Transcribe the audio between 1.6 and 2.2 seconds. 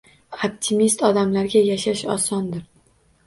yashash